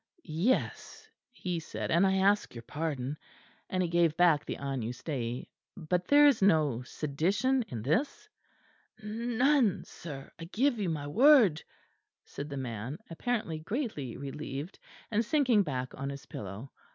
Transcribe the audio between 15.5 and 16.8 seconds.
back on his pillow.